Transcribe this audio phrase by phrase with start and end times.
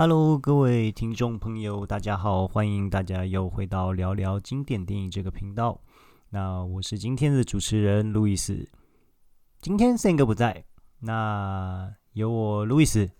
[0.00, 5.78] Hello，各位听众朋友，大家好，欢迎大家又回到聊聊经典电影这个频道。
[6.30, 8.66] 那我是今天的主持人路易斯。
[9.60, 10.64] 今天圣哥不在，
[11.00, 13.10] 那由我路易斯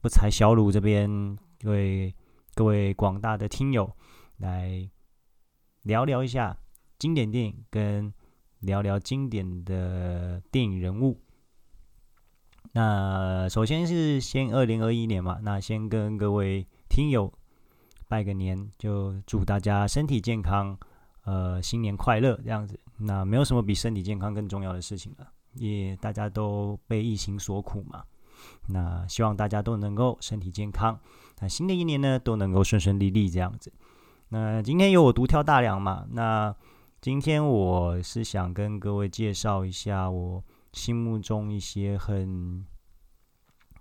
[0.00, 2.14] 不才小鲁这边为
[2.54, 3.94] 各位广大的听友
[4.38, 4.88] 来
[5.82, 6.56] 聊聊一下
[6.98, 8.10] 经典电影，跟
[8.60, 11.20] 聊聊经典的电影人物。
[12.74, 17.30] 那首先是先二零二一年嘛，那先跟各位听友
[18.08, 20.74] 拜个年，就祝大家身体健康，
[21.24, 22.80] 呃，新年快乐这样子。
[22.96, 28.02] 那没有什么比身体健康更重要的事情了，也大家都被疫情所苦嘛。
[28.68, 30.98] 那希望大家都能够身体健康，
[31.40, 33.70] 那新的一年呢都能够顺顺利利这样子。
[34.30, 36.54] 那今天由我独挑大梁嘛，那
[37.02, 40.42] 今天我是想跟各位介绍一下我。
[40.72, 42.66] 心目中一些很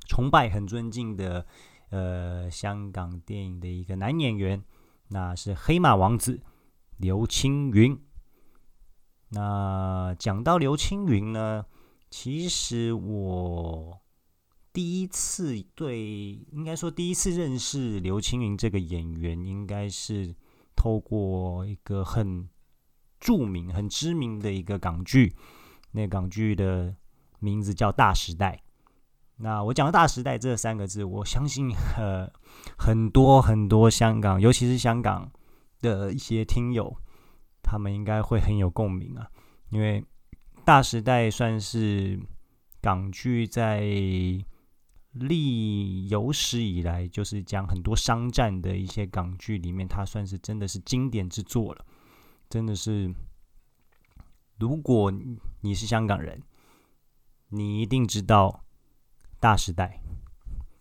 [0.07, 1.45] 崇拜、很尊敬的
[1.89, 4.63] 呃香港电影的一个男演员，
[5.07, 6.41] 那是黑马王子
[6.97, 7.97] 刘青云。
[9.29, 11.65] 那讲到刘青云呢，
[12.09, 14.01] 其实我
[14.73, 15.99] 第一次对，
[16.51, 20.35] 应该说第一次认识刘青云这个演员，应该是
[20.75, 22.49] 透过一个很
[23.19, 25.33] 著名、很知名的一个港剧。
[25.91, 26.95] 那港剧的
[27.39, 28.55] 名字叫《大时代》。
[29.37, 32.31] 那我讲的《大时代》这三个字，我相信呃
[32.77, 35.31] 很多很多香港，尤其是香港
[35.79, 36.95] 的一些听友，
[37.63, 39.27] 他们应该会很有共鸣啊。
[39.69, 40.01] 因为
[40.63, 42.19] 《大时代》算是
[42.79, 43.81] 港剧在
[45.13, 51.85] 历有史以来，就是讲很多商战的一些港剧里面，它算是真的是经典之作了，
[52.49, 53.13] 真的是。
[54.61, 55.11] 如果
[55.61, 56.43] 你是香港人，
[57.49, 58.63] 你一定知道
[59.39, 59.99] 《大时代》，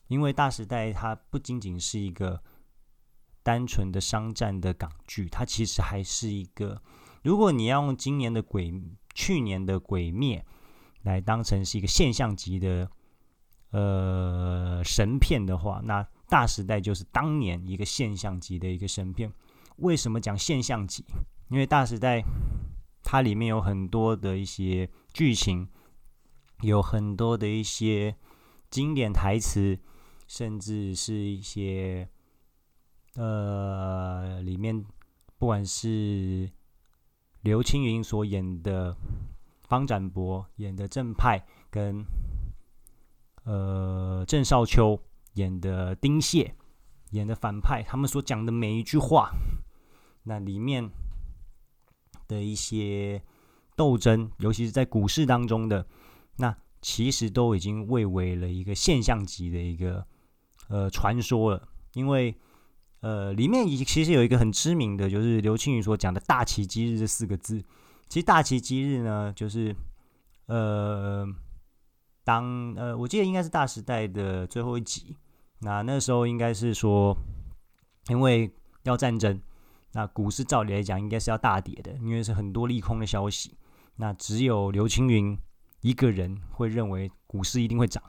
[0.09, 2.43] 因为《大时代》它不仅仅是一个
[3.43, 6.83] 单纯的商战的港剧，它其实还是一个。
[7.23, 8.71] 如果你要用今年的鬼、
[9.15, 10.45] 去年的《鬼灭》
[11.05, 12.91] 来当成是一个现象级的
[13.71, 19.33] 呃神片的话，那《大时代》就是当年一个现象级的一个神片。
[19.77, 21.03] 为什么讲现象级？
[21.49, 22.19] 因为《大时代》。
[23.03, 25.69] 它里面有很多的一些剧情，
[26.63, 28.15] 有很多的一些
[28.71, 29.79] 经典台词，
[30.29, 32.09] 甚至是一些
[33.17, 34.85] 呃，里面
[35.39, 36.51] 不管是
[37.41, 38.97] 刘青云所演的
[39.63, 42.05] 方展博演的正派，跟
[43.45, 45.03] 呃郑少秋
[45.35, 46.55] 演的丁蟹
[47.11, 49.33] 演的反派，他们所讲的每一句话，
[50.23, 50.91] 那里面。
[52.31, 53.21] 的一些
[53.75, 55.85] 斗争，尤其是在股市当中的，
[56.37, 60.07] 那其实都已经蔚为了一个现象级的一个
[60.69, 61.69] 呃传说了。
[61.95, 62.33] 因为
[63.01, 67.61] 呃，里面已其实有一个很知名的，就是刘青云所讲的“大奇迹日”这四个字。
[68.09, 69.75] 其实“大奇迹日”呢，就是
[70.47, 71.27] 呃，
[72.23, 75.17] 当呃，我记得应该是《大时代》的最后一集。
[75.61, 77.17] 那那时候应该是说，
[78.09, 78.51] 因为
[78.85, 79.41] 要战争。
[79.93, 83.57] 那股市照理来讲应该是要大跌的，因为是很多利空的消息。
[83.97, 85.37] 那只有刘青云
[85.81, 88.03] 一个人会认为股市一定会涨，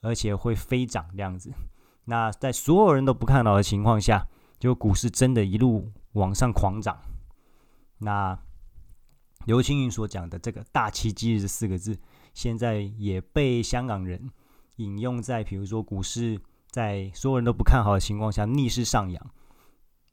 [0.00, 1.52] 而且会飞涨这样子。
[2.06, 4.26] 那在所有人都不看好的情况下，
[4.58, 6.98] 就股市真的一路往上狂涨。
[7.98, 8.38] 那
[9.44, 11.98] 刘青云所讲的这个“大奇迹这”四个字，
[12.34, 14.30] 现在也被香港人
[14.76, 19.30] 引用在，比如说股市在所有人都不看好的情况下逆势上扬。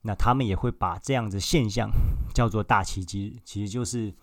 [0.08, 1.92] 那他们也会把这样子现象
[2.34, 4.14] 叫做大奇迹，其实就是，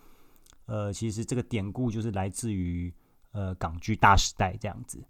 [0.65, 2.91] 呃，其实这个典故就是来自于
[3.33, 5.05] 呃港剧《大时代》这样子。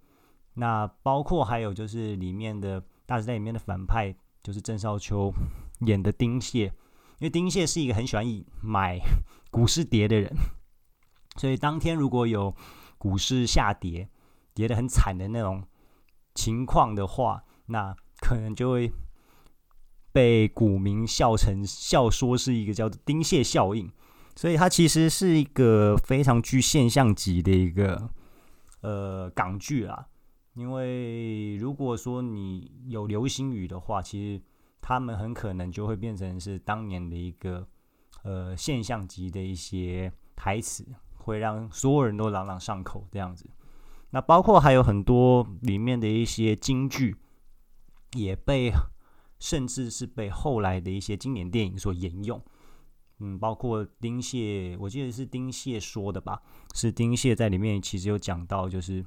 [0.55, 4.13] 那包括还有就是里面的《大时代》里面的反派
[4.43, 5.31] 就是郑少秋
[5.79, 8.25] 演的丁蟹，因为丁蟹是一个很喜欢
[8.61, 8.99] 买
[9.49, 10.29] 股市跌的人，
[11.37, 12.53] 所以当天如果有
[12.97, 14.09] 股市下跌，
[14.53, 15.63] 跌得很惨的那种
[16.33, 18.91] 情况的话，那可能就会。
[20.16, 23.91] 被股民笑成笑说是一个叫做“丁蟹效应”，
[24.34, 28.09] 所以它其实是一个非常具现象级的一个
[28.79, 30.08] 呃港剧啦。
[30.53, 34.41] 因为如果说你有流星雨的话，其实
[34.79, 37.67] 他们很可能就会变成是当年的一个
[38.23, 43.46] 呃现象级的一些台词，会让所有人都朗朗上口这样子。
[44.12, 47.17] 那包括还有很多里面的一些金句
[48.14, 48.72] 也被。
[49.40, 52.41] 甚至是被后来的一些经典电影所沿用，
[53.20, 56.41] 嗯，包括丁蟹，我记得是丁蟹说的吧？
[56.73, 59.03] 是丁蟹在里面其实有讲到，就是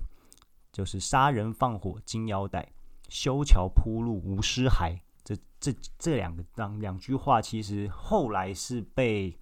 [0.73, 2.73] 就是杀人放火金腰带，
[3.09, 4.99] 修桥铺路无尸骸。
[5.25, 9.37] 这这这两个两两句话，其实后来是被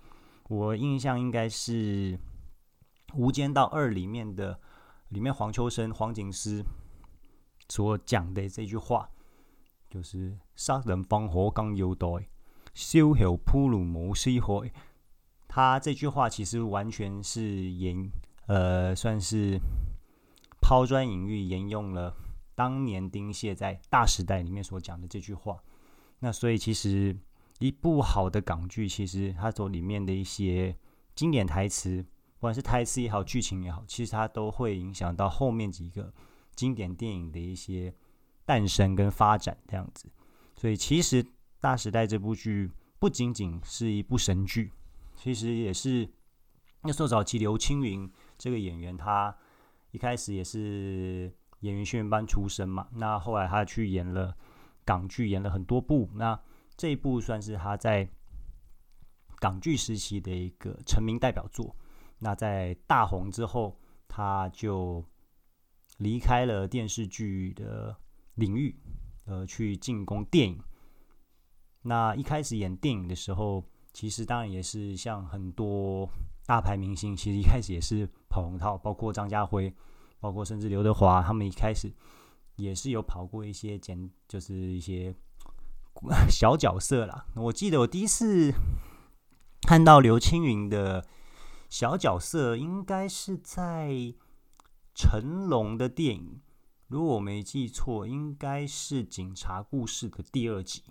[0.49, 2.17] 我印象应该是
[3.15, 4.59] 《无间道二》里面的
[5.11, 6.65] 里面黄秋生黄警司
[7.69, 9.09] 所讲的这句话，
[9.97, 12.21] 就是“杀人放火更有道，
[12.75, 14.71] 修桥铺路无尸骸”。
[15.49, 18.11] 他这句话其实完全是沿
[18.47, 19.59] 呃，算是
[20.61, 22.15] 抛砖引玉，沿用了
[22.55, 25.63] 当年丁蟹在《大时代》里面所讲的这句话。
[26.19, 27.17] 那所以其实
[27.59, 30.77] 一部好的港剧，其实它所里面的一些
[31.15, 36.13] 经典台词，不管是台词也好，剧情也好，其实它都会影响到后面几个
[36.55, 37.95] 经典电影的一些
[38.47, 40.11] 诞生跟发展这样子。
[40.55, 41.23] 所以其实
[41.61, 44.73] 《大时代》这部剧不仅仅是一部神剧，
[45.17, 46.09] 其实也是
[46.81, 49.37] 那时候早期刘青云这个演员，他
[49.91, 54.35] 一开始也是演员训练班出身嘛，那后来他去演了。
[54.87, 56.41] 港剧演了很多部，那
[56.77, 58.09] 这一部算是他在
[59.41, 61.75] 港剧时期的一个成名代表作。
[62.21, 63.77] 那在大红之后，
[64.07, 65.05] 他就
[65.97, 67.97] 离开了电视剧的
[68.37, 68.75] 领域，
[69.27, 70.59] 呃，去进攻电影。
[71.83, 73.63] 那一开始演电影的时候，
[73.93, 76.09] 其实当然也是像很多
[76.47, 79.75] 大牌明星，其实一开始也是跑龙套，包括张家辉，
[80.21, 81.93] 包括甚至刘德华，他们一开始。
[82.57, 85.15] 也是有跑过一些简，就是一些
[86.31, 87.27] 小角色啦。
[87.35, 88.51] 我记得我第一次
[89.61, 91.07] 看到刘青云的
[91.69, 94.15] 小角色，应该是在
[94.95, 96.41] 成龙的电影，
[96.89, 100.83] 如果我没记错，应该是《警察故事》的第二集，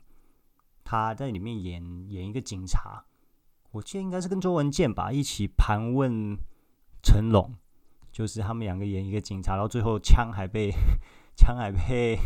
[0.83, 3.05] 他在里面演演一个警察，
[3.71, 6.37] 我记得应该是跟周文健吧一起盘问
[7.03, 7.55] 成龙，
[8.11, 10.71] 就是他们两个演一个警察，然后最后枪还被。
[11.37, 12.17] 枪还被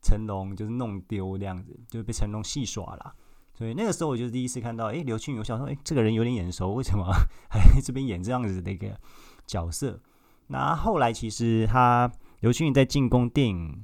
[0.00, 3.12] 成龙就是弄丢这样子，就被成龙戏耍了。
[3.52, 7.04] 所以那个时候我就第一次看到，哎，刘青云，我想说，哎，这个人有点眼熟，为什么
[7.50, 8.96] 还这边演这样子的一个
[9.48, 10.00] 角色？
[10.46, 12.08] 那后来其实他
[12.44, 13.82] 刘青云在进攻电影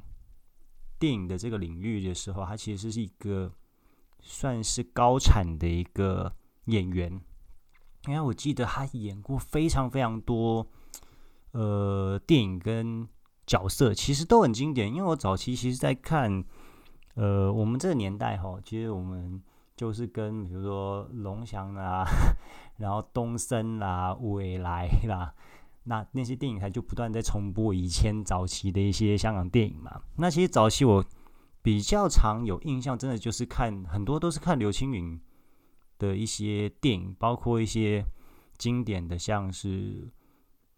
[0.98, 3.50] 电影的这个领域的时候，他其实是一个
[4.20, 6.30] 算是高产的一个
[6.66, 7.10] 演员。
[8.06, 10.66] 因为我记得他演过非常非常多
[11.52, 13.08] 呃电影跟。
[13.46, 16.44] 角色其实都很经典，因为我早期其实在看，
[17.14, 19.42] 呃，我们这个年代哈，其实我们
[19.76, 22.04] 就是跟比如说龙祥啦，
[22.78, 25.34] 然后东森啦、未来啦，
[25.84, 30.00] 那那些电影台就不断在重播以前早期的一些香港电影嘛。
[30.16, 31.04] 那其实早期我
[31.62, 35.20] 比较常有印象，真的就是看很多都是看刘青云
[35.98, 38.04] 的一些电影，包括一些
[38.56, 40.10] 经典的，像是。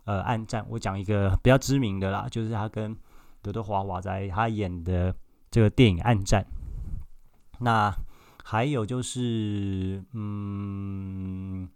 [0.04, 2.96] 呃，暗战，我讲一个比较知名的啦，就是他跟
[3.44, 5.14] 刘德华、华仔他演的
[5.48, 6.42] 这个电影《暗战》。
[7.60, 7.96] 那
[8.42, 11.68] 还有就是，嗯，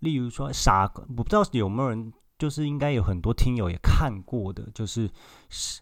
[0.00, 5.10] 例如说傻，我不知道有没有人，就是应该有很多听友也看过的，就是
[5.48, 5.80] 是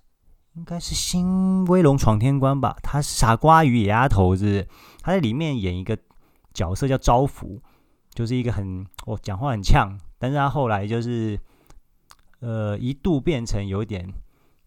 [0.54, 2.76] 应该是《新威龙闯天关》吧？
[2.82, 4.66] 他傻瓜与野丫头子，
[5.02, 5.98] 他在里面演一个
[6.54, 7.60] 角色叫招福，
[8.14, 9.98] 就是一个很哦，讲话很呛。
[10.18, 11.38] 但是他后来就是，
[12.40, 14.10] 呃，一度变成有点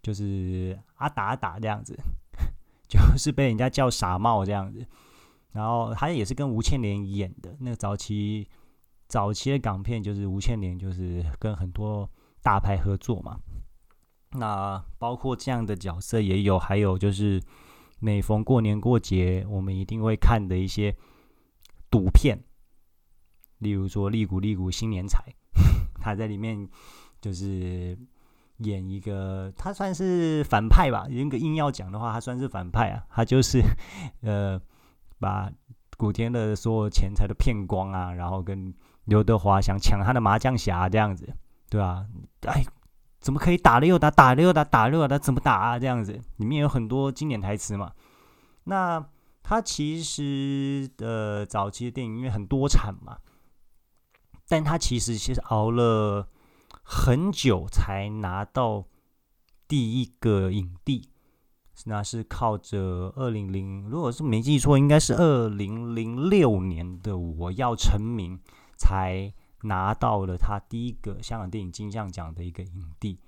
[0.04, 1.98] 就是阿达阿达这样子，
[2.88, 4.86] 就是被人家叫傻帽这样子。
[5.54, 8.48] 然后他也是跟吴倩莲演的那个早期
[9.10, 12.10] 早期的港片，就是吴倩莲就是跟很多
[12.42, 13.38] 大牌合作嘛。
[14.34, 17.42] 那包括这样的角色也有，还有就是
[18.00, 20.96] 每逢过年过节，我们一定会看的一些
[21.90, 22.40] 赌片，
[23.58, 25.18] 例如说《利古利古新年财》。
[26.00, 26.70] 他在里面
[27.20, 27.98] 就是
[28.60, 31.08] 演一个，他算是反派吧。
[31.10, 33.04] 严格硬要讲的话，他算是反派啊。
[33.10, 33.60] 他就是
[34.22, 34.62] 呃，
[35.20, 35.52] 把
[35.98, 38.72] 古天乐所有钱财都骗光啊，然后跟
[39.10, 41.34] 刘德华想抢他的麻将侠这样子，
[41.70, 42.06] 对吧？
[42.48, 42.64] 哎，
[43.20, 45.80] 怎么可以打了又打，打了又打，打了又打，怎么打啊？
[45.80, 47.92] 这样子里面有很多经典台词嘛。
[48.64, 49.04] 那
[49.44, 53.18] 他其实的早期的电影因为很多产嘛。
[54.48, 56.28] 但他其实其实熬了
[56.82, 58.86] 很久才拿到
[59.68, 61.10] 第一个影帝，
[61.86, 68.38] 那是靠着二零零，如果是没记错，应该是二零零六年的《我要成名》
[68.80, 69.32] 才
[69.64, 73.20] 拿到了他第一个香港电影金像奖的一个影帝。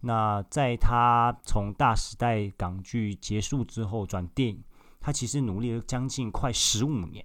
[0.00, 4.62] 那在他从《大时代》港剧结束之后转电影，
[5.00, 7.24] 他其实努力了将近快十五年，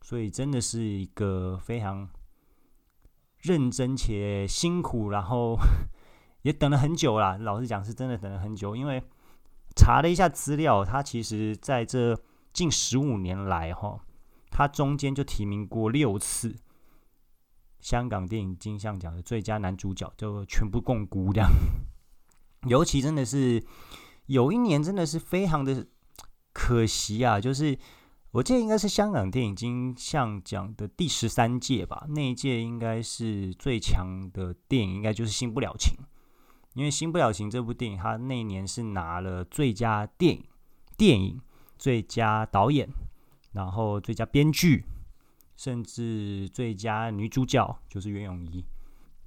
[0.00, 2.08] 所以真的是一个非常。
[3.44, 5.58] 认真且辛苦，然后
[6.42, 7.36] 也等了很久啦。
[7.36, 9.02] 老实讲，是真的等了很久，因为
[9.74, 12.16] 查了一下资料，他其实在这
[12.52, 13.98] 近十五年来，哈，
[14.48, 16.54] 他中间就提名过六次
[17.82, 21.50] 香港电影金像奖的最佳男主角，就全部共估这样。
[22.66, 23.62] 尤其真的是
[24.26, 25.86] 有一年，真的是非常的
[26.54, 27.40] 可惜啊！
[27.40, 27.76] 就是
[28.30, 35.92] 我记得应该是香港电影金像奖的第十三届吧，那一届应该是最强的电影，应该就是《新不了情》。
[36.74, 40.44] 因为《新不了情》这部电影，它那一年是拿了最佳电影、
[40.96, 41.40] 电影
[41.76, 42.88] 最佳导演，
[43.52, 44.84] 然后最佳编剧，
[45.62, 48.64] 甚至最佳女主角就是袁咏仪。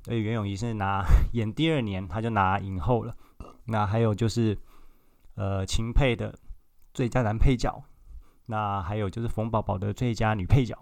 [0.03, 1.01] 所以袁咏仪是拿
[1.31, 3.15] 演第二年，他就拿影后了。
[3.67, 4.57] 那还有就是，
[5.35, 6.37] 呃，秦沛的
[6.93, 7.81] 最佳男配角，
[8.47, 10.77] 那还有就是冯宝宝的最佳女配角。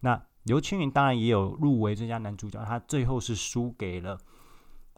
[0.00, 4.18] 那刘青云当然也有入围最佳男主角，他最后是输给了，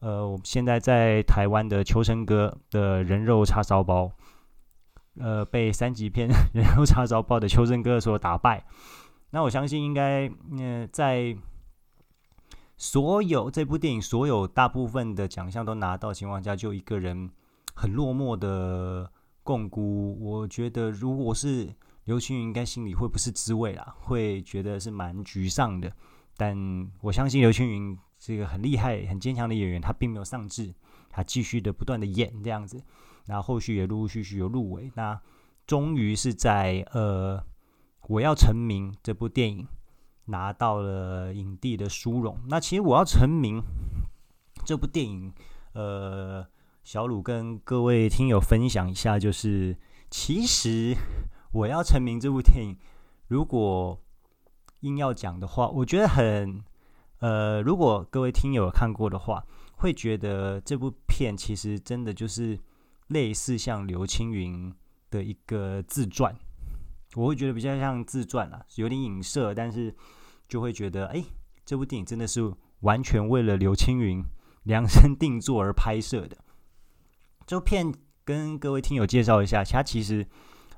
[0.01, 4.11] 呃，我们现在在台湾的秋生哥的人肉叉烧包，
[5.21, 8.67] 呃，被三级片 人肉叉烧包的秋生哥所打败。
[9.35, 11.37] 那我相信应该，呃，在。
[12.77, 17.31] 所有这部电影，所有大部分的奖项都拿到情况下，就一个人
[17.75, 19.11] 很落寞的
[19.43, 20.19] 共估。
[20.21, 21.73] 我觉得，如果是
[22.05, 25.91] 刘青云，应该心里会不是滋味啦，会觉得是蛮沮丧的。
[26.37, 26.57] 但
[27.01, 30.75] 我相信刘青云是一个很厉害、很坚强的演员，他并没有丧志，
[31.09, 32.83] 他继续的不断的演这样子。
[33.27, 35.19] 那后续也陆陆续续有入围，那
[35.65, 37.43] 终于是在呃，
[38.09, 39.67] 我要成名这部电影。
[40.27, 42.39] 拿到了影帝的殊荣。
[42.49, 43.63] 那其实我要成名
[44.65, 45.31] 这部电影，
[45.75, 46.43] 呃，
[46.83, 49.77] 小鲁跟各位听友分享一下，就是
[50.09, 50.97] 其实
[51.53, 52.75] 我要成名这部电影，
[53.29, 54.01] 如果
[54.81, 56.65] 硬要讲的话，我觉得很，
[57.19, 59.45] 呃，如果各位听友看过的话，
[59.77, 62.59] 会觉得这部片其实真的就是
[63.09, 64.75] 类似像刘青云
[65.11, 66.35] 的一个自传。
[67.15, 69.95] 我会觉得比较像自传啦，有点影射，但是
[70.49, 71.23] 就会觉得，哎，
[71.65, 74.25] 这部电影真的是完全为了刘青云
[74.65, 76.37] 量身定做而拍摄的。
[77.47, 77.95] 这部片
[78.25, 80.27] 跟各位听友介绍一下，他其实，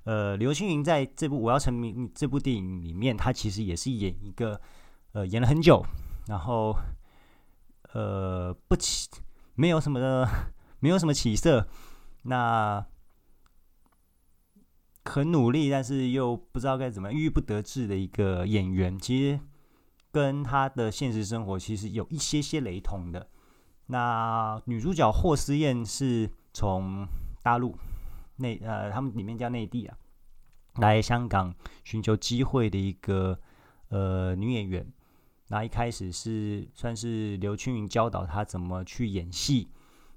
[0.05, 4.61] 呃，刘青云在这部《我要成名》这部电影里面，他其实也是演一个，
[5.13, 5.85] 呃，演了很久，
[6.27, 6.77] 然后，
[7.93, 9.09] 呃，不起，
[9.55, 10.29] 没有什么的，
[10.81, 11.67] 没有什么起色，
[12.25, 12.85] 那。
[15.09, 19.41] 很努力，但是又不知道该怎么郁郁不得志的一个演员，其实
[20.11, 23.29] 跟他的现实生活其实有一些些雷同的。
[23.87, 27.07] 那女主角霍思燕是从
[27.43, 27.77] 大陆
[28.37, 29.97] 内呃，他们里面叫内地啊，
[30.77, 33.39] 来香港寻求机会的一个
[33.89, 34.87] 呃女演员。
[35.49, 39.69] 那一开始是算是刘青云教导她怎么去演戏，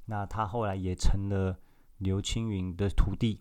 [0.05, 1.55] 那她后来也成了
[1.99, 3.39] 刘青云的徒弟。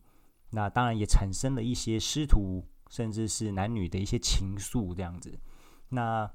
[0.50, 5.38] 那当然也产生了一些师徒，甚至是男女的一些情愫这样子。
[5.90, 6.30] 那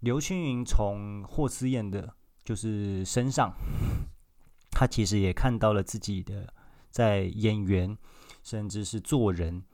[0.00, 3.54] 刘青云从霍思燕的，就是身上，
[4.70, 6.52] 他其实也看到了自己的
[6.90, 7.96] 在演员，
[8.42, 9.64] 甚至是做人，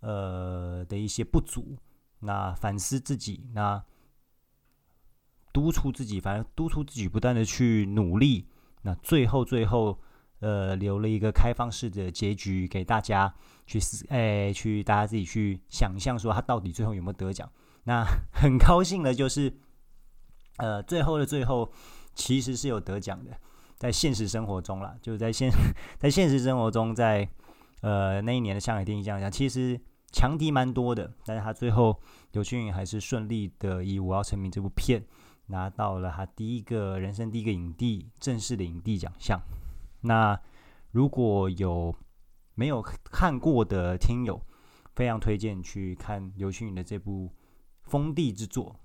[0.00, 1.76] 呃的一些不足。
[2.20, 3.84] 那反思自己，那
[5.52, 8.48] 督促自己，反正督促自己不断的去努力。
[8.82, 10.00] 那最后，最后。
[10.40, 13.32] 呃，留了一个开放式的结局给大家
[13.66, 17.50] 去思，哎，去大家自己去想象，说他到底最后有没有得奖？
[17.84, 19.52] 那 很高兴的就是，
[20.58, 21.72] 呃，最后的最后
[22.14, 23.32] 其实是有得奖的，
[23.76, 25.50] 在现实生活中啦，就是在现
[25.98, 27.28] 在现实生活中在，
[27.80, 29.80] 呃那一年的上海电影奖项，其实
[30.12, 32.00] 强敌蛮多的，但是他最后
[32.32, 35.02] 刘青云还是顺利的以《我要成名》这部片
[35.46, 39.40] 拿到了他第一个人生第一个影帝正式的影帝奖项。
[40.00, 40.40] 那
[40.92, 41.94] 如果有
[42.54, 44.40] 没有看过的听友，
[44.94, 47.32] 非常推荐去看刘青云的这部
[47.82, 48.78] 封帝之作，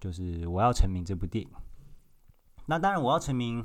[0.00, 1.50] 就是《我要成名》这部电影。
[2.66, 3.60] 那当然，《我要成名》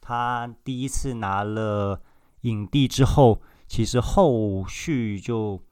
[0.00, 2.02] 他第一次拿了
[2.42, 5.62] 影帝之后，其实后续就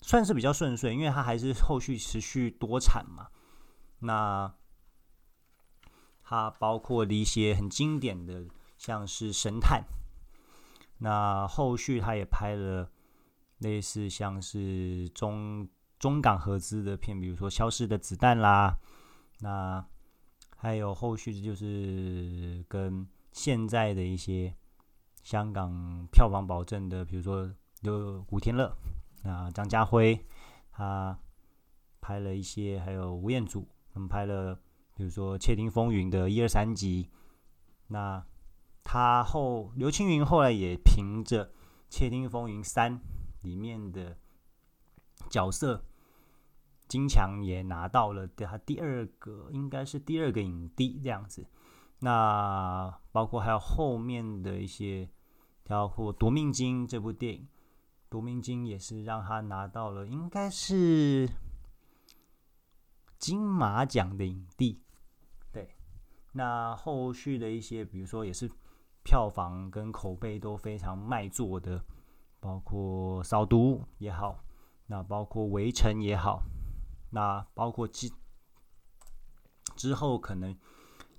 [0.00, 3.28] 算是比较顺遂，因为他还是后续持续多产嘛。
[4.00, 4.52] 那
[6.22, 8.46] 他包括了一些很经典的。
[8.84, 9.84] 像是神探，
[10.98, 12.90] 那后续他也拍了
[13.58, 15.68] 类似像是中
[16.00, 18.76] 中港合资的片，比如说《消失的子弹》啦，
[19.38, 19.86] 那
[20.56, 24.52] 还有后续就是跟现在的一些
[25.22, 27.48] 香港票房保证的，比如说
[27.82, 28.76] 有古天乐
[29.22, 30.18] 啊、张家辉，
[30.72, 31.16] 他
[32.00, 34.58] 拍了一些，还有吴彦祖，他们拍了
[34.96, 37.08] 比如说《窃听风云》的一二三集，
[37.86, 38.20] 那。
[38.84, 41.52] 他后刘青云后来也凭着
[41.88, 42.98] 窃听风云三》
[43.42, 44.16] 里面的
[45.30, 45.84] 角色
[46.88, 51.46] 金强也拿到了他第二个，应该是第二个影帝这样子。
[52.00, 55.08] 那包括还有后面的一些，
[55.64, 57.40] 包括《夺命金》这部电影，
[58.10, 61.28] 《夺命金》也是让他拿到了，应该是
[63.18, 64.82] 金马奖的影帝。
[65.50, 65.76] 对，
[66.32, 68.50] 那后续的一些，比如说也是
[69.04, 71.82] 票房跟口碑都非常卖座的，
[72.40, 74.42] 包括《扫毒》也好，
[74.86, 76.42] 那包括《围城》也好，
[77.10, 78.10] 那包括之
[79.76, 80.56] 之后可能。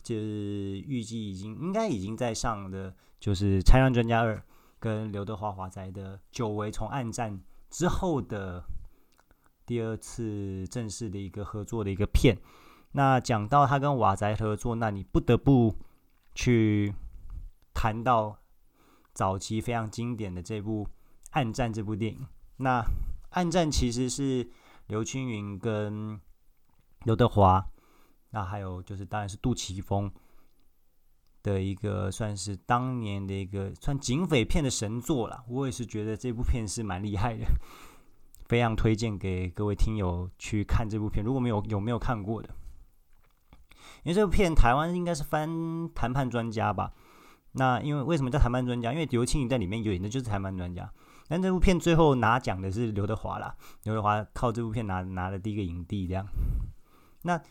[0.03, 4.35] 就是预计已经应该已经在上的，就是《拆弹专家二》
[4.77, 8.61] 跟刘德华华仔的久违从暗战之后的
[9.65, 12.37] 第二次正式的一个合作的一个片。
[12.91, 15.73] 那讲到他跟华仔合作，那你不得不
[16.35, 16.93] 去
[17.73, 18.39] 谈到
[19.13, 20.85] 早期非常经典的这部
[21.31, 22.27] 《暗战》这部电影。
[22.57, 22.81] 那
[23.31, 24.49] 《暗战》其实是
[24.87, 26.19] 刘青云跟
[27.03, 27.65] 刘德华。
[28.31, 30.11] 那还有就是，当然是杜琪峰
[31.43, 35.43] 的一个，算是当年的一个算警匪片的神作了。
[35.47, 37.45] 我也是觉得这部片是蛮厉害的，
[38.47, 41.23] 非常推荐给各位听友去看这部片。
[41.23, 42.49] 如果没有有没有看过的，
[44.03, 45.47] 因为这部片台湾应该是翻
[45.93, 46.93] 《谈判专家》吧？
[47.53, 48.91] 那因为为什么叫谈判专家？
[48.91, 50.91] 因为刘青云在里面演的就是谈判专家。
[51.27, 56.25] 但这部片最后拿奖的是刘德华啦，刘德华靠这部片拿拿了第一个影帝，这样。
[57.23, 57.41] 那。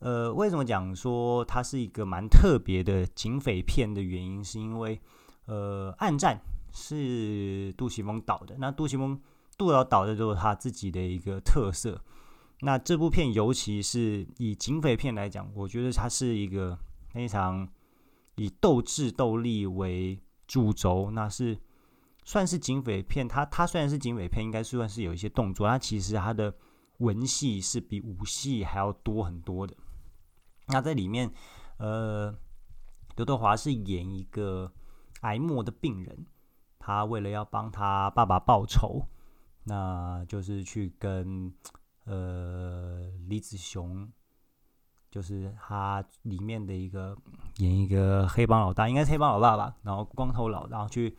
[0.00, 5.00] 呃，为什么讲说它是一个蛮特别的警匪片的原因，是因为
[5.46, 6.36] 呃，《暗战》
[6.70, 8.54] 是杜琪峰导的。
[8.60, 9.20] 那杜琪峰
[9.56, 12.00] 杜导导的都是他自己的一个特色。
[12.60, 16.78] 那这部片，尤其是以警匪片来讲，我觉得它是一个
[17.08, 17.68] 非常
[18.38, 21.58] 以斗智斗力为主轴，那是
[22.24, 23.28] 算是警匪片。
[23.28, 26.54] 它它虽然是警匪片，应该算是有一些动作，它其实它的
[26.98, 29.76] 文戏是比武戏还要多很多的。
[30.68, 31.30] 那在里面，
[31.78, 32.34] 呃，
[33.16, 34.72] 刘德华是演一个
[35.22, 36.26] 癌末的病人，
[36.78, 39.06] 他为了要帮他爸爸报仇，
[39.64, 41.52] 那就是去跟
[42.04, 44.10] 呃李子雄，
[45.10, 47.16] 就是他里面的一个
[47.56, 51.16] 演一个黑帮老大，应该是黑帮老大吧，然后光头佬，然后去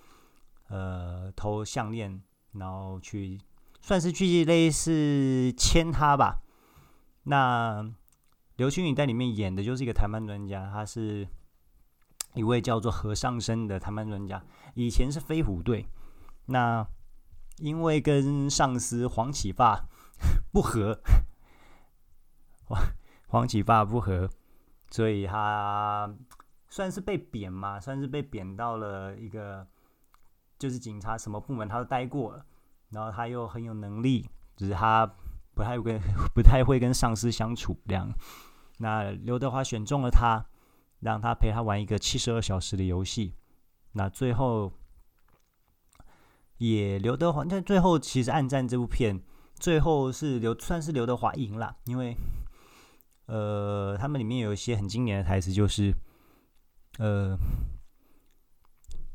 [0.67, 2.21] 呃偷项链，
[2.53, 3.39] 然后去
[3.81, 6.41] 算是去类似牵他吧，
[7.23, 7.91] 那。
[8.59, 11.25] 刘青云在里面演的就是一个谈判专家，他是
[12.33, 15.87] 一位叫做何尚生的谈判专家，以前是飞虎队，
[16.47, 16.85] 那
[17.59, 19.87] 因为跟上司黄启发
[20.51, 21.01] 不和，
[22.67, 22.81] 哇
[23.29, 24.29] 黄启发不和，
[24.91, 26.13] 所以他
[26.67, 29.65] 算是被贬嘛，算是被贬到了一个
[30.57, 32.41] 就是警察什么部门他都待过，
[32.89, 35.05] 然后他又很有能力，只是他
[35.53, 35.99] 不太跟
[36.33, 38.11] 不太会跟上司相处这样。
[38.79, 40.45] 那刘德华选中了他，
[40.99, 43.35] 让他陪他玩一个七十二小时的游戏。
[43.91, 44.71] 那最后
[46.57, 49.21] 也刘德华，但最后其实《暗战》这部片
[49.55, 52.15] 最后是刘算是刘德华赢了，因为
[53.29, 55.93] 呃，他们里面有一些很经典的台词，就是
[56.97, 57.37] 呃，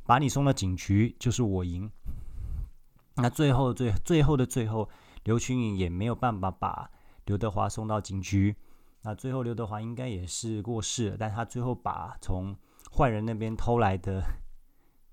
[0.07, 1.91] 把你送到警局就是我赢。
[3.17, 4.89] 那最后最最后的最后，
[5.25, 6.89] 刘青云也没有办法把
[7.25, 8.55] 刘德华送到警局。
[9.03, 12.57] 那最后刘德华应该也是过世了，但他最后把从
[12.97, 14.23] 坏人那边偷来的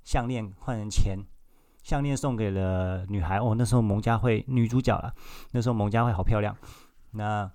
[0.03, 1.17] 项链换成钱，
[1.81, 3.39] 项链送给了女孩。
[3.39, 5.11] 哦，那时候蒙嘉慧女主角了，
[5.51, 6.55] 那时候蒙嘉慧好漂亮。
[7.11, 7.51] 那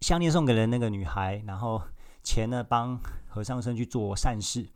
[0.00, 1.82] 项链送给了那个女孩，然后
[2.22, 4.66] 钱呢帮何尚生去做善事。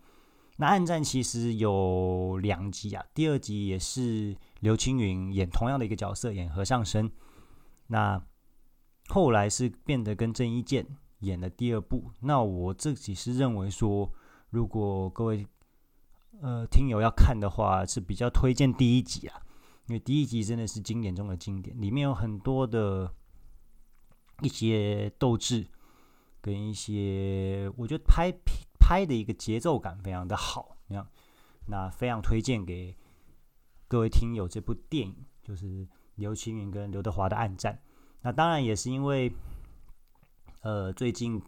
[0.56, 7.10] 那暗战其实有两集啊，第二集也是刘青云演同样的一个角色，演何尚生。
[7.86, 8.22] 那
[9.08, 10.86] 后来是变得跟郑伊健
[11.20, 14.12] 演了第二部，那我自己是认为说，
[14.50, 15.46] 如果各位
[16.40, 19.40] 呃听友要看的话，是比较推荐第一集啊，
[19.86, 23.12] 因为第一集真的是经典中的经典，里面有很多的
[24.42, 25.66] 一些斗志
[26.40, 28.32] 跟一些我觉得拍
[28.78, 31.08] 拍的一个节奏感非常的好，那样
[31.66, 32.96] 那非常推荐给
[33.88, 37.74] 各位听友这部电影，就是刘青云跟刘德华的《暗战》。
[38.22, 39.32] 那当然也是因为，
[40.62, 41.42] 呃，最近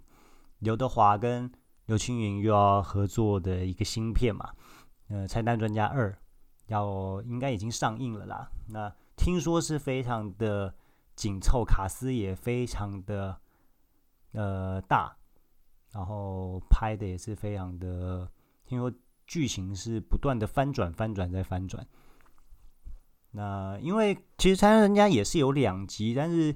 [0.61, 1.51] 刘德华跟
[1.87, 4.53] 刘青云又要合作的一个新片嘛，
[5.09, 6.11] 呃，《拆弹专家二》
[6.67, 8.51] 要应该已经上映了啦。
[8.69, 10.75] 那听说是非常的
[11.15, 13.39] 紧凑，卡司也非常的
[14.33, 15.17] 呃大，
[15.93, 18.29] 然后拍的也是非常的，
[18.67, 18.93] 听说
[19.27, 21.87] 剧情是不断的翻转、翻转再翻转，
[23.31, 26.55] 那因为其实《才女人家》也是有两集，但是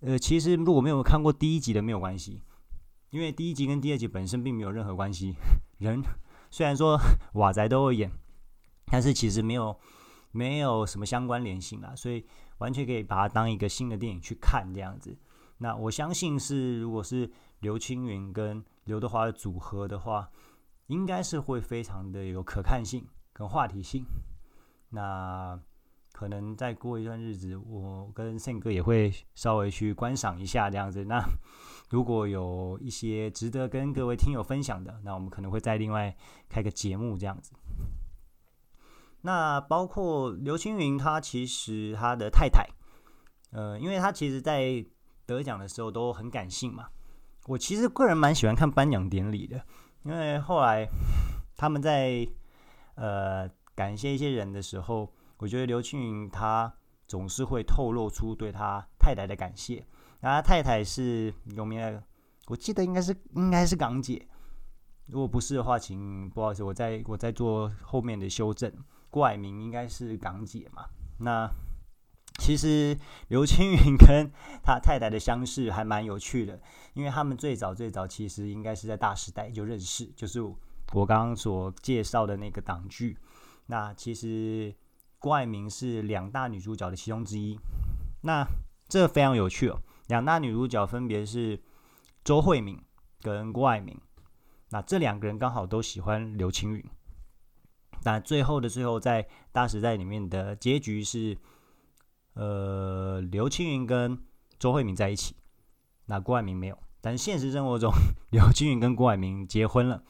[0.00, 2.42] 呃，其实如果没有看过第一集的没有关系，
[3.10, 5.34] 因为第一集跟第二集本身并没有任何关系。
[5.78, 6.02] 人
[6.50, 6.98] 虽然说
[7.34, 8.10] 瓦宅都会演，
[8.86, 9.76] 但是其实没有
[10.30, 12.26] 没有什么相关联性啦，所以
[12.58, 15.16] 完全可以把它当一个新的电影去看这样子。
[15.58, 20.28] 那我相信是，如果是刘青云跟刘德华的组合的话，
[20.88, 24.04] 应该是会非常的有可看性跟话题性。
[24.90, 25.58] 那
[26.12, 31.04] 可能再过一段日子，我跟胜哥也会稍微去观赏一下这样子。
[31.04, 31.24] 那
[31.90, 36.14] 如果有一些值得跟各位听友分享的，那我们可能会再另外
[36.48, 37.52] 开个节目这样子。
[39.26, 42.68] 那包括刘青云，他其实他的太太，
[43.52, 44.84] 呃，因为他其实在
[45.24, 46.88] 得奖的时候都很感性嘛。
[47.46, 49.64] 我其实个人蛮喜欢看颁奖典礼的，
[50.02, 50.86] 因为后来
[51.56, 52.28] 他们在
[52.96, 56.70] 呃感谢一些人的时候，我觉得刘青云他
[57.06, 59.86] 总是会透露出对他太太的感谢。
[60.20, 62.02] 那他太太是有名的，
[62.48, 64.28] 我记得应该是应该是港姐，
[65.06, 68.70] 如果不是的话，请不好意思，我在我在做后面的修正。
[69.14, 70.86] 郭蔼明应该是港姐嘛？
[71.20, 71.48] 那。
[72.40, 72.98] 其实
[73.28, 74.28] 刘青云跟
[74.60, 76.60] 他太太的相识还蛮有趣的，
[76.92, 83.16] 因为他们最早最早其实应该是在大时代就认识，就是我刚刚所介绍的那个档剧。
[83.66, 84.74] 那其实
[85.20, 87.56] 郭蔼明是两大女主角的其中之一。
[88.22, 88.44] 那
[88.88, 91.62] 这非常有趣哦，两大女主角分别是
[92.24, 92.82] 周慧敏
[93.22, 93.96] 跟郭蔼明。
[94.70, 96.84] 那这两个人刚好都喜欢刘青云。
[98.04, 101.36] 那最后的最后，在大时代里面的结局是。
[102.36, 104.18] 呃，刘青云跟
[104.58, 105.36] 周慧敏在一起，
[106.06, 106.76] 那郭蔼明没有。
[107.00, 107.92] 但是现实生活中，
[108.32, 110.02] 刘青云跟郭蔼明结婚了。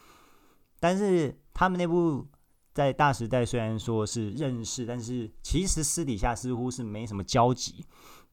[0.81, 2.27] 但是他们那部
[2.73, 7.85] 在大时代虽然说是认识，但是其实私底下似乎是没什么交集。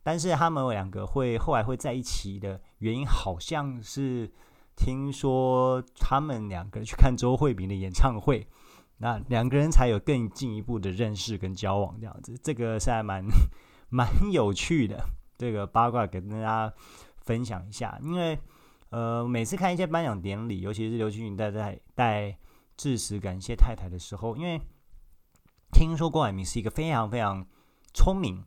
[0.04, 4.32] 但是他们两个会后来会在一起的原因，好像是
[4.78, 8.48] 听说他们两个去看周慧敏的演唱会，
[9.02, 12.38] 那两个人才有更进一步的认识跟交往这样子。
[12.42, 13.26] 这个是还蛮。
[13.94, 15.04] 蛮有趣的，
[15.38, 16.74] 这个八卦给大家
[17.26, 18.00] 分享一下。
[18.02, 18.40] 因为，
[18.90, 22.38] 呃，每次看一些颁奖典礼，尤其是刘青云在在带
[22.78, 24.62] 致辞感谢太太的时候，因为
[25.74, 27.46] 听说郭蔼明是一个非常非常
[27.94, 28.46] 聪明，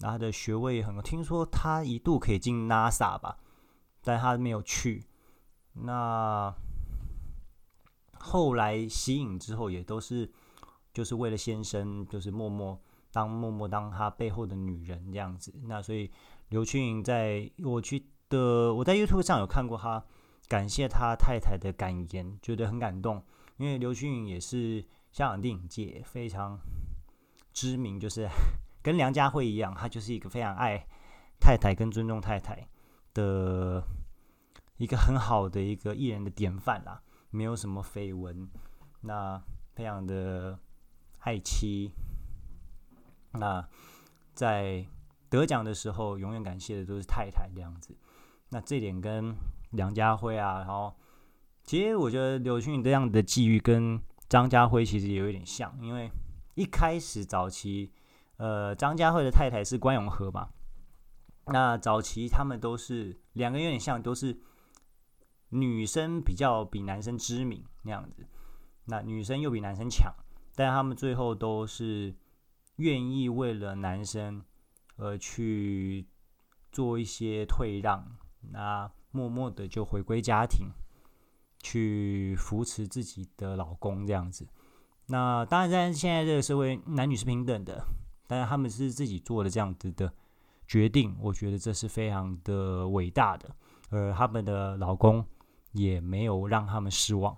[0.00, 1.00] 他的学位也很高。
[1.00, 3.38] 听说他一度可以进 NASA 吧，
[4.04, 5.06] 但他没有去。
[5.72, 6.54] 那
[8.22, 10.30] 后来息影之后，也都是
[10.94, 12.80] 就是为了先生，就是默默。
[13.14, 16.10] 当默默当他背后的女人这样子，那所以
[16.48, 20.02] 刘青云在我去的我在 YouTube 上有看过他
[20.48, 23.22] 感谢他太太的感言，觉得很感动。
[23.58, 26.58] 因为刘青云也是香港电影界非常
[27.52, 28.26] 知名，就是
[28.80, 30.82] 跟梁家辉一样，他就是一个非常爱
[31.38, 32.66] 太太跟尊重太太
[33.12, 33.84] 的
[34.78, 37.02] 一个很好的一个艺人的典范啦，
[37.32, 38.48] 没有什么绯闻，
[39.00, 39.42] 那
[39.74, 40.56] 非常的
[41.18, 41.90] 爱妻。
[43.32, 43.66] 那
[44.34, 44.86] 在
[45.30, 47.96] 得奖的时候，永远感谢的都是太太这样子。
[48.50, 49.34] 那这点跟
[49.70, 50.94] 梁家辉啊，然后
[51.64, 56.10] 其实我觉得刘青云这样的际遇跟张家辉其实也有一点像，因为
[56.54, 57.90] 一开始早期，
[58.36, 60.50] 呃，张家辉的太太是关咏荷嘛。
[61.46, 64.38] 那早期他们都是两个有点像，都是
[65.52, 68.26] 女生比较比男生知名那样子，
[68.86, 70.12] 那女生又比男生强，
[70.54, 72.14] 但他们最后都是。
[72.76, 74.42] 愿意为了男生
[74.96, 76.06] 而去
[76.72, 78.02] 做一些退让，
[78.50, 80.68] 那默默的就回归家庭，
[81.58, 84.48] 去扶持自己的老公这样子。
[85.06, 87.86] 那当然，在现在这个社会，男女是平等的，
[88.26, 90.10] 但是他们是自己做的这样子的
[90.66, 93.54] 决定，我觉得这是非常的伟大的。
[93.90, 95.24] 而他们的老公
[95.72, 97.36] 也没有让他们失望，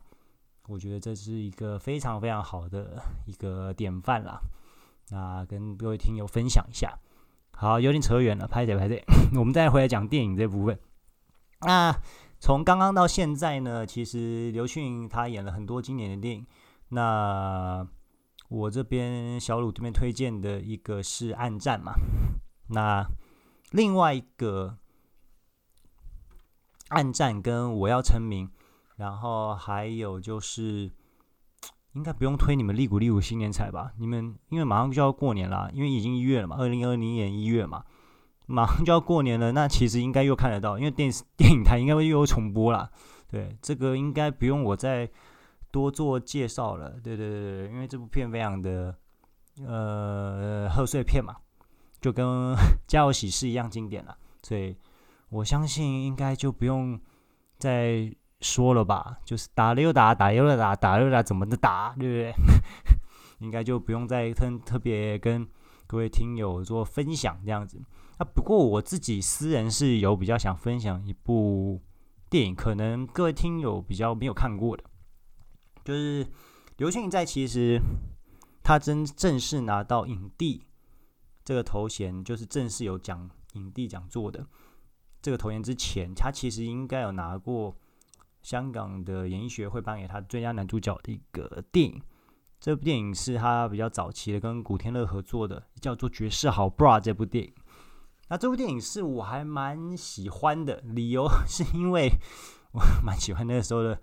[0.69, 4.41] 我觉得这是一个非常非常好的一个典范啦。
[5.11, 6.99] 那跟各位听友分享一下，
[7.53, 9.05] 好，有点扯远了，拍谢拍谢，
[9.39, 10.79] 我们再回来讲电影这部分。
[11.61, 11.95] 那
[12.41, 16.47] 从刚刚到现在呢，其实刘迅他演了很多经典的电影。
[16.91, 17.87] 那
[18.49, 21.95] 我这边小鲁这边推荐的一个是《暗战》嘛，
[22.69, 23.05] 那
[23.71, 24.77] 另外一个
[26.95, 28.49] 《暗战》跟我要成名，
[28.97, 30.91] 然后还有就是。
[31.95, 33.93] 应该不用推你们利古利古新年彩吧？
[33.99, 37.85] 你们因为马上就要过年了，因为已经一月了嘛，二零二零年一月嘛，
[38.47, 39.53] 马上就要过年了。
[39.53, 42.91] 那其实应该又看得到，因为电视 电影台应该会又重播了。
[43.29, 45.09] 对，这个应该不用我再
[45.71, 46.91] 多做介绍了。
[47.01, 48.93] 对对对对，因为这部片非常的
[49.65, 51.37] 呃贺岁片嘛，
[52.01, 52.27] 就跟
[52.89, 54.77] 《家有喜事》一样经典了，所以
[55.29, 57.01] 我相信应该就不用
[57.59, 62.33] 再说了吧，就是打了又打，打了打，打了又打，怎么的打，对不对？
[63.41, 65.47] 应该就不用再特特别跟
[65.87, 67.83] 各位听友做分享这样子。
[68.19, 71.81] 啊，不过我自己私人是有比较想分享一部
[72.31, 74.85] 电影，可能各位听友比较没有看过的，
[75.85, 76.27] 就是
[76.77, 77.81] 刘青在其实
[78.63, 80.63] 他真正式拿到影帝
[81.45, 84.47] 这个头衔，就是正式有讲影帝讲座的
[85.25, 87.75] 这个头衔之前，他其实应该有拿过
[88.43, 92.03] 香港的演艺学会颁给他最佳男主角的一个电影。
[92.61, 97.55] 这部电影是他比较早期的，跟古天乐合作的，叫做《绝世好 bra》这部电影。
[98.29, 102.11] 那这部电影是我还蛮喜欢的，理由 是因为
[102.73, 103.99] 我蛮喜欢那个时候的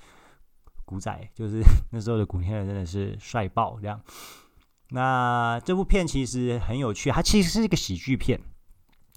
[0.85, 1.61] 古仔，就是
[1.93, 4.01] 那时候的古天乐真的是帅爆这样。
[4.89, 8.41] 那这部片其实很有趣，它其实是一个喜剧片，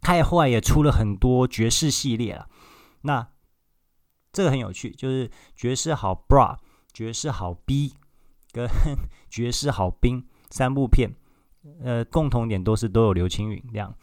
[0.04, 2.48] 它后来也出了很多爵士系列了。
[3.00, 3.26] 那
[4.32, 6.56] 这个很有趣，就是爵士好 bra、
[6.92, 7.94] 爵士好 B
[8.52, 8.68] 跟
[9.30, 11.14] 爵士好兵三部片，
[11.82, 13.94] 呃，共同点都是都有刘青云这样。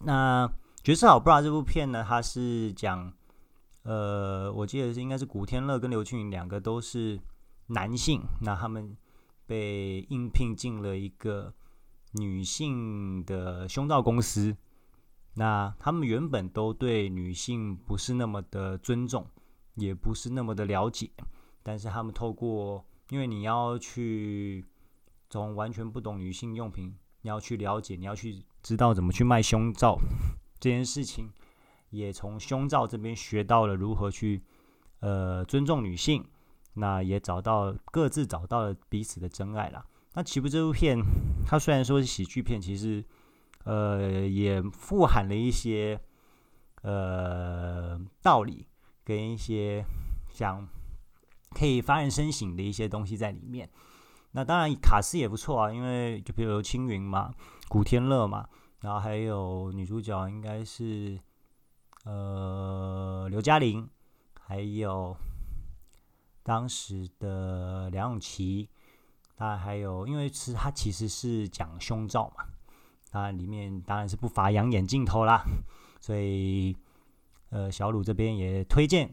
[0.00, 0.46] 那
[0.82, 3.12] 《爵士好 bra》这部片呢，它是讲，
[3.82, 7.20] 呃，我记得是应该是古天乐跟刘青云两个都是
[7.66, 8.96] 男性，那他们
[9.46, 11.52] 被应聘进了一个
[12.12, 14.56] 女性的胸罩公司，
[15.34, 19.26] 那他们原本都对女性不是那么的尊重，
[19.74, 21.10] 也不是那么的了解，
[21.62, 24.64] 但是他们透过，因为你要去
[25.28, 26.96] 从完全不懂女性用品。
[27.22, 29.98] 你要去了解，你要去知道怎么去卖胸罩
[30.58, 31.30] 这件事情，
[31.90, 34.42] 也从胸罩这边学到了如何去
[35.00, 36.24] 呃尊重女性，
[36.72, 39.84] 那也找到各自找到了彼此的真爱啦。
[40.14, 40.98] 那起步这部片，
[41.46, 43.04] 它虽然说是喜剧片，其实
[43.64, 46.00] 呃也富含了一些
[46.82, 48.66] 呃道理
[49.04, 49.84] 跟一些
[50.28, 50.66] 想
[51.50, 53.68] 可以发人深省的一些东西在里面。
[54.32, 57.34] 那当然，卡司也不错啊，因为就比如青云嘛，
[57.68, 58.48] 古天乐嘛，
[58.80, 61.18] 然后还有女主角应该是
[62.04, 63.88] 呃刘嘉玲，
[64.40, 65.16] 还有
[66.44, 68.68] 当时的梁咏琪，
[69.40, 72.44] 当然还有，因为是它其实是讲胸罩嘛，
[73.10, 75.42] 当然里面当然是不乏养眼镜头啦，
[75.98, 76.76] 所以
[77.48, 79.08] 呃小鲁这边也推荐《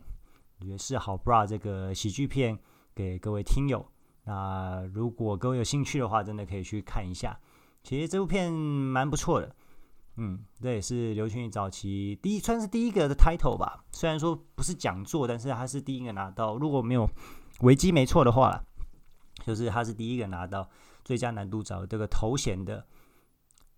[0.60, 2.60] 绝世好 bra》这个喜剧片
[2.94, 3.90] 给各位听友。
[4.26, 7.40] 那如果各位有兴趣的话，真的可以去看一下。
[7.82, 9.56] 其实这部片蛮不错的，
[10.18, 13.86] 嗯，这也是刘青云早期第一，算是第一个的 title 吧。
[13.94, 16.58] 虽然说不是讲座，但是他是第一个拿到。
[16.58, 17.10] 如果没有
[17.62, 18.62] 维基没错的话，
[19.46, 20.70] 就是他是第一个拿到
[21.04, 22.86] 最佳男主角这个头衔的。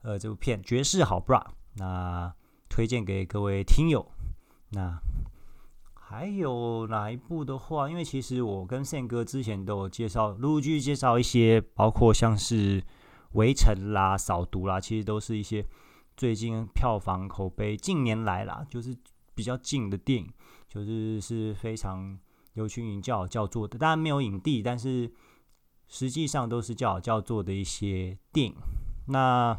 [0.01, 1.43] 呃，这部片《绝世好 bra》，
[1.75, 2.33] 那
[2.69, 4.11] 推荐给各位听友。
[4.69, 4.99] 那。
[6.11, 7.87] 还有哪一部的话？
[7.87, 12.81] 因为其实我跟宪哥之前都有介绍，陆续介绍一些，包括像是
[13.33, 15.63] 《围城》啦、《扫毒》啦，其实都是一些
[16.17, 18.97] 最近票房口碑近年来啦，就是
[19.35, 20.27] 比较近的电影，
[20.67, 22.17] 就是是非常
[22.53, 23.77] 有群影叫叫座的。
[23.77, 25.13] 当然没有影帝，但是
[25.89, 28.55] 实际上都是叫好叫座的一些电影。
[29.07, 29.53] 那《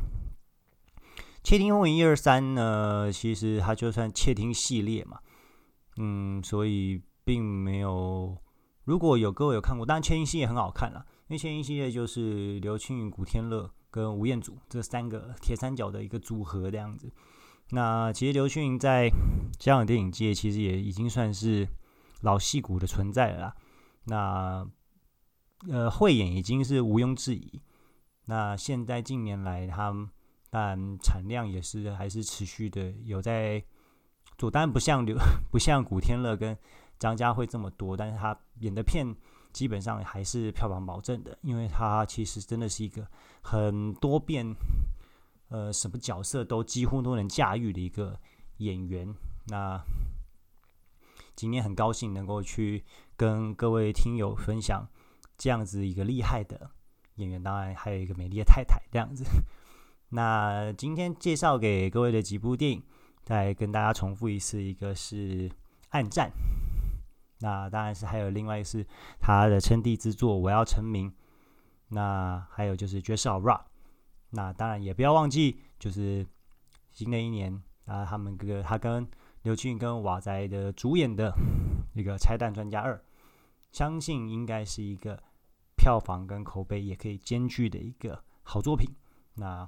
[1.42, 3.12] 窃听风云》一二三呢？
[3.12, 5.18] 其实它就算窃听系列嘛。
[5.96, 8.36] 嗯，所以并没有。
[8.84, 17.10] 如果有各位有看过，当然《窃听》系列很好看啦，因为《窃听》系列就是刘青云、古天乐跟吴彦祖这三个铁三角的一个组合这样子。
[17.70, 19.08] 那其实刘青云在
[19.58, 21.68] 香港电影界其实也已经算是
[22.22, 23.54] 老戏骨的存在了啦。
[24.04, 24.66] 那
[25.68, 27.60] 呃，慧眼已经是毋庸置疑。
[28.26, 29.92] 那现在近年来，他
[30.48, 33.62] 当然产量也是还是持续的有在。
[34.50, 35.14] 当然不像刘
[35.52, 36.56] 不像古天乐跟
[36.98, 39.14] 张家辉这么多，但是他演的片
[39.52, 43.06] 基本上还是票房保证的，因为他其实真的是一个
[43.42, 44.46] 很多变，
[45.50, 48.18] 呃，什么角色都几乎都能驾驭的一个
[48.56, 49.14] 演员。
[49.48, 49.78] 那
[51.36, 52.82] 今天很高兴能够去
[53.18, 54.88] 跟各位听友分享
[55.40, 56.70] 这样子一个厉害的
[57.16, 59.24] 演员，当然还有一个美丽的太太这样子。
[60.10, 62.82] 那今天介绍给各位的几部电影。
[63.22, 65.48] 再跟大家重复一次，一个是
[65.90, 66.28] 《暗战》，
[67.40, 68.84] 那当然是还有另外一个是
[69.20, 71.08] 他的称帝之作《我要成名》，
[71.88, 73.56] 那还有就是《绝世好 bra》，
[74.30, 76.26] 那当然也不要忘记，就是
[76.92, 79.06] 新的一年啊，他们个他跟
[79.42, 81.32] 刘青云跟瓦仔的主演的
[81.94, 82.96] 一个《拆弹专家二》，
[83.70, 85.22] 相信应该是一个
[85.80, 88.86] 票房跟口碑也可以兼具的一个好作品。
[89.36, 89.66] 那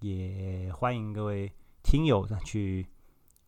[0.00, 1.52] 也欢迎各位
[1.84, 2.84] 听友去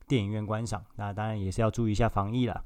[0.07, 0.85] 电影院观赏。
[0.95, 2.65] 那当然也是要注意一下防疫了。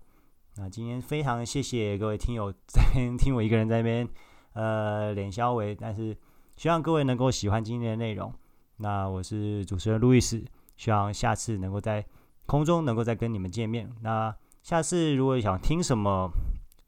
[0.57, 4.07] 那今天非常谢谢各位听友在边听我一个人在那边
[4.53, 6.15] 呃脸消微，但是
[6.57, 8.31] 希望各位能够喜欢今天的内容。
[8.77, 10.45] 那我是主持人路易斯，
[10.77, 12.05] 希望下次能够在
[12.45, 13.91] 空中能够再跟你们见面。
[14.03, 16.31] 那下次如果想听什么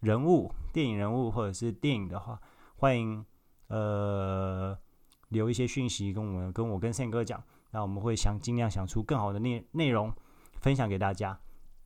[0.01, 2.41] 人物、电影人物或者是电影的话，
[2.77, 3.25] 欢迎
[3.69, 4.77] 呃
[5.29, 10.13] 留一些讯息跟我们、跟我跟宪哥讲，那我们会想尽量想出更好的内内容
[10.61, 11.39] 分享给大家。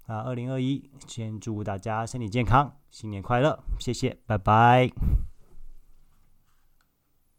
[0.06, 5.31] 啊，二零二一，先祝大家身体健康，新年快乐，谢谢，拜拜。